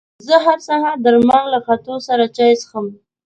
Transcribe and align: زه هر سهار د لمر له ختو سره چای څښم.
زه 0.27 0.35
هر 0.45 0.57
سهار 0.67 0.95
د 1.01 1.05
لمر 1.15 1.43
له 1.53 1.59
ختو 1.65 1.95
سره 2.07 2.23
چای 2.35 2.53
څښم. 2.61 2.85